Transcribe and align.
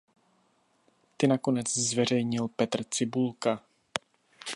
Ty 1.17 1.27
nakonec 1.27 1.73
zveřejnil 1.77 2.47
Petr 2.47 2.83
Cibulka. 2.83 3.63